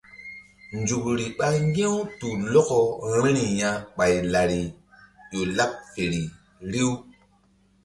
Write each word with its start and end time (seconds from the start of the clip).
Nzukri 0.79 1.25
ɓa 1.37 1.47
ŋgi̧-u 1.67 1.95
tu 2.19 2.27
lɔkɔ 2.53 2.77
vbiri 3.11 3.45
ya 3.59 3.69
ɓay 3.95 4.13
lari 4.31 4.61
ƴo 5.29 5.39
laɓ 5.57 5.71
feri 5.93 6.21
riw. 6.71 6.91